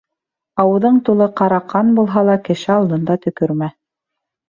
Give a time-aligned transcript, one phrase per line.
[0.63, 3.75] Ауыҙың тулы ҡара ҡан булһа ла, кеше алдында төкөрмә.